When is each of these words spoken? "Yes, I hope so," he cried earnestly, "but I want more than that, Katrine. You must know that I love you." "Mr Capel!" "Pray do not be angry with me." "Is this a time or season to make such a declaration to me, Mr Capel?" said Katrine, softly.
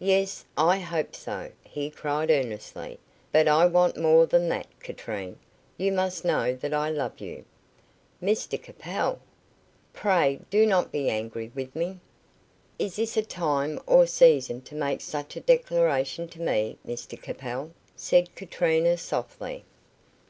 "Yes, 0.00 0.46
I 0.56 0.78
hope 0.78 1.14
so," 1.14 1.50
he 1.62 1.90
cried 1.90 2.30
earnestly, 2.30 2.98
"but 3.32 3.46
I 3.46 3.66
want 3.66 3.98
more 3.98 4.24
than 4.24 4.48
that, 4.48 4.66
Katrine. 4.80 5.38
You 5.76 5.92
must 5.92 6.24
know 6.24 6.54
that 6.56 6.72
I 6.72 6.88
love 6.88 7.20
you." 7.20 7.44
"Mr 8.22 8.58
Capel!" 8.62 9.18
"Pray 9.92 10.40
do 10.48 10.64
not 10.64 10.90
be 10.90 11.10
angry 11.10 11.52
with 11.54 11.76
me." 11.76 12.00
"Is 12.78 12.96
this 12.96 13.18
a 13.18 13.22
time 13.22 13.78
or 13.86 14.06
season 14.06 14.62
to 14.62 14.74
make 14.74 15.02
such 15.02 15.36
a 15.36 15.40
declaration 15.40 16.28
to 16.28 16.40
me, 16.40 16.78
Mr 16.86 17.20
Capel?" 17.20 17.72
said 17.94 18.34
Katrine, 18.34 18.96
softly. 18.96 19.66